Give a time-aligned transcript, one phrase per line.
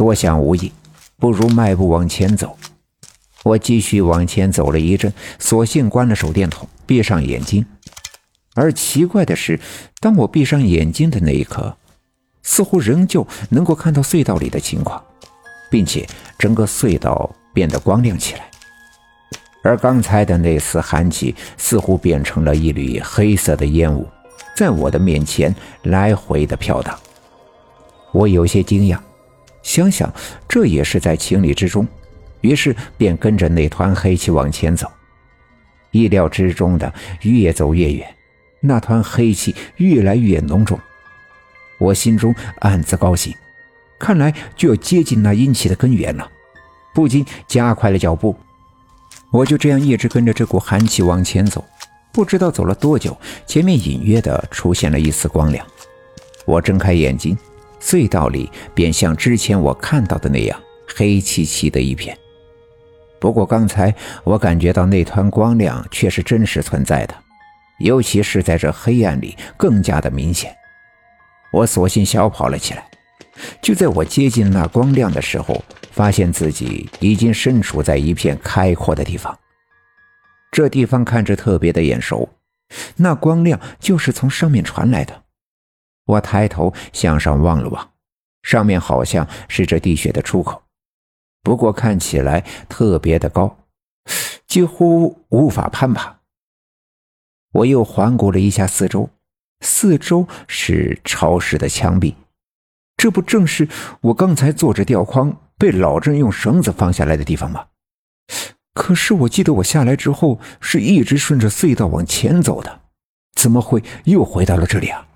[0.00, 0.72] 多想无益，
[1.18, 2.56] 不如迈步往前走。
[3.42, 7.66] 我继续往前走了一阵，索性关了手电筒，闭上眼睛。
[8.54, 9.60] 而奇怪的是，
[10.00, 11.76] 当我闭上眼睛的那一刻，
[12.42, 15.04] 似乎仍旧能够看到隧道里的情况，
[15.70, 16.08] 并且
[16.38, 18.50] 整个隧道变得光亮起来。
[19.62, 24.08] 而刚才的那丝寒气，似乎变成了一缕黑色的烟雾，
[24.56, 26.98] 在我的面前来回的飘荡。
[28.12, 28.98] 我有些惊讶，
[29.62, 30.12] 想想
[30.48, 31.86] 这也是在情理之中。
[32.40, 34.90] 于是便跟着那团黑气往前走，
[35.90, 36.90] 意料之中的
[37.20, 38.14] 越走越远，
[38.60, 40.78] 那团黑气越来越浓重。
[41.78, 43.34] 我心中暗自高兴，
[43.98, 46.30] 看来就要接近那阴气的根源了，
[46.94, 48.34] 不禁加快了脚步。
[49.30, 51.62] 我就这样一直跟着这股寒气往前走，
[52.10, 53.14] 不知道走了多久，
[53.46, 55.66] 前面隐约的出现了一丝光亮。
[56.46, 57.36] 我睁开眼睛，
[57.80, 60.60] 隧道里便像之前我看到的那样
[60.96, 62.16] 黑漆漆的一片。
[63.18, 67.14] 不过刚才我感觉到那团光亮却是真实存在的，
[67.80, 70.54] 尤其是在这黑暗里更加的明显。
[71.52, 72.84] 我索性小跑了起来。
[73.62, 79.36] 就在我接近那光亮的时候，发现自己已经身处在一片开阔的地方。
[80.52, 82.28] 这地方看着特别的眼熟，
[82.96, 85.19] 那光亮就是从上面传来的。
[86.10, 87.90] 我抬头向上望了望，
[88.42, 90.62] 上面好像是这地穴的出口。
[91.42, 93.56] 不过看起来特别的高，
[94.46, 96.18] 几乎无法攀爬。
[97.52, 99.08] 我又环顾了一下四周，
[99.60, 102.14] 四周是潮湿的墙壁，
[102.96, 103.68] 这不正是
[104.00, 107.66] 我刚才坐着吊筐被老郑用绳子放下来的地方吗？
[108.72, 112.82] 可是我记得我下来之后是一直顺着隧道往前走的，
[113.34, 115.06] 怎么会又回到了这里啊？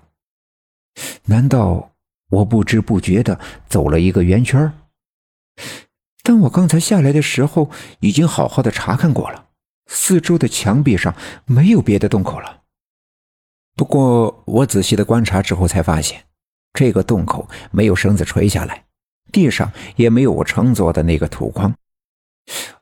[1.25, 1.91] 难道
[2.29, 4.71] 我不知不觉的走了一个圆圈？
[6.23, 9.47] 但我刚才下来的时候，已经好好的查看过了，
[9.87, 11.15] 四周的墙壁上
[11.45, 12.61] 没有别的洞口了。
[13.75, 16.23] 不过我仔细的观察之后，才发现
[16.73, 18.85] 这个洞口没有绳子垂下来，
[19.31, 21.73] 地上也没有我乘坐的那个土筐。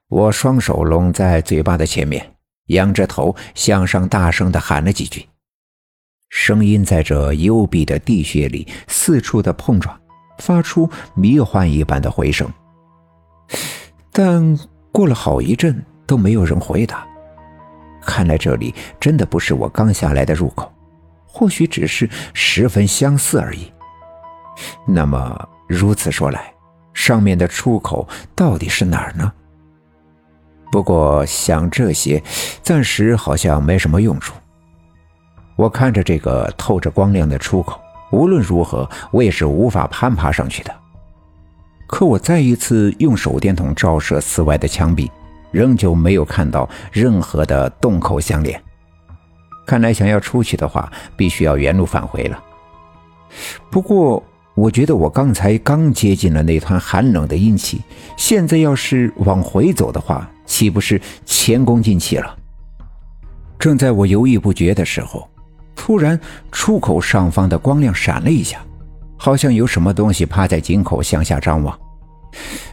[0.08, 2.36] 我双手拢在嘴巴的前面，
[2.68, 5.28] 仰着头向上大声的喊了几句，
[6.36, 9.96] 声音在这幽闭的地穴里四处的碰撞，
[10.40, 12.52] 发出迷幻一般的回声。
[14.12, 14.58] 但
[14.92, 17.08] 过了好一阵都没有人回答，
[18.02, 20.74] 看来这里真的不是我刚下来的入口，
[21.28, 23.72] 或许只是十分相似而已。
[24.88, 26.52] 那么如此说来，
[26.96, 29.32] 上面的出口到底是哪儿呢？
[30.72, 32.22] 不过想这些，
[32.64, 34.34] 暂时好像没什么用处。
[35.56, 37.80] 我看着这个透着光亮的出口，
[38.12, 40.74] 无论如何我也是无法攀爬上去的。
[41.88, 45.12] 可我再一次用手电筒照射寺外的墙壁，
[45.52, 48.60] 仍旧没有看到任何的洞口相连。
[49.66, 52.44] 看来想要出去的话，必须要原路返回了。
[53.70, 54.22] 不过，
[54.56, 57.82] 我觉得我刚才刚接近了那团寒冷的阴气，
[58.18, 62.36] 现在要是往回走的话，岂不是前功尽弃了？
[63.58, 65.30] 正在我犹豫不决的时候，
[65.84, 66.18] 突然
[66.50, 68.64] 出口上方的光亮闪了一下，
[69.18, 71.78] 好像有什么东西趴在井口向下张望。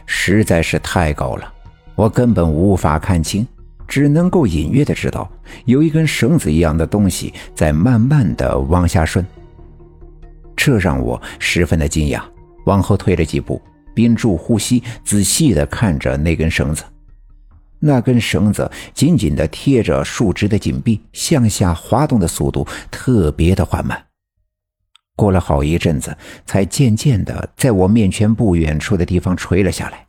[0.05, 1.51] 实在是太高了，
[1.95, 3.45] 我根本无法看清，
[3.85, 5.29] 只能够隐约的知道
[5.65, 9.25] 有一根绳子一样的东西在慢慢的往下顺。
[10.55, 12.21] 这让我十分的惊讶，
[12.63, 13.61] 往后退了几步，
[13.93, 16.81] 屏住呼吸，仔细的看着那根绳子。
[17.81, 24.05] 那根绳子紧紧的贴着竖直的紧壁，向下滑动的速度特别的缓慢。
[25.15, 30.07] 过了好一阵子，才渐渐的在我面前不远处的地方垂了下来。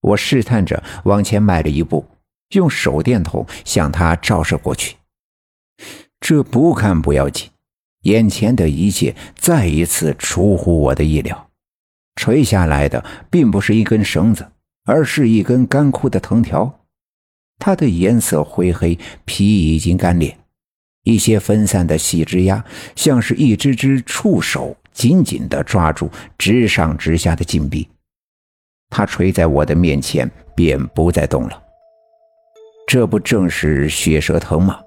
[0.00, 2.06] 我试探着往前迈了一步，
[2.50, 4.96] 用手电筒向它照射过去。
[6.20, 7.50] 这不看不要紧，
[8.02, 11.50] 眼前的一切再一次出乎我的意料。
[12.16, 14.50] 垂下来的并不是一根绳子，
[14.86, 16.80] 而是一根干枯的藤条，
[17.58, 20.34] 它的颜色灰黑，皮已经干裂。
[21.02, 27.88] 一些分散的细枝丫，像是一只只触手，紧紧地抓住直上直下的禁壁。
[28.88, 31.62] 它垂在我的面前，便不再动了。
[32.88, 34.80] 这不正是血蛇藤吗？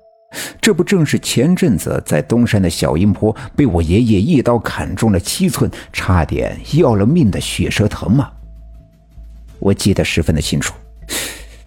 [0.62, 8.32] 这不正是前阵子在东山的小阴坡被我爷爷一刀砍中了七寸，差点要了命的血蛇藤吗？
[9.60, 10.74] 我记得十分的清楚。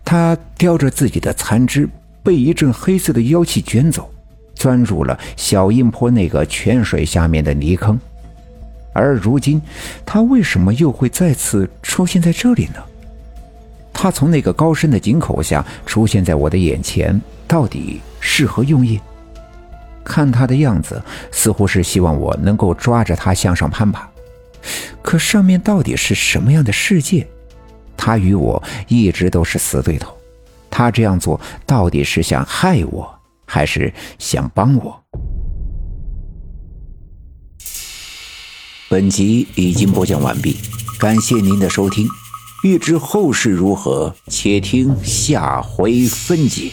[0.04, 1.88] 他叼着自己的残肢，
[2.22, 4.10] 被一阵黑色的妖气卷走。
[4.54, 7.98] 钻入了小阴坡那个泉水下面的泥坑，
[8.92, 9.60] 而如今，
[10.06, 12.74] 他为什么又会再次出现在这里呢？
[13.92, 19.00] 他从那个高深的井口下出现在我的眼前，到底是何用意？
[20.04, 21.02] 看他的样子，
[21.32, 24.08] 似乎是希望我能够抓着他向上攀爬。
[25.00, 27.26] 可上面到底是什么样的世界？
[28.04, 30.12] 他与我一直都是死对头，
[30.68, 33.08] 他这样做到底是想害我，
[33.46, 35.00] 还是想帮我？
[38.90, 40.56] 本集已经播讲完毕，
[40.98, 42.08] 感谢您的收听。
[42.64, 46.72] 欲知后事如何，且听下回分解。